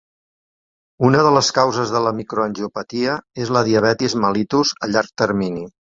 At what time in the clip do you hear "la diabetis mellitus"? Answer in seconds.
3.59-4.73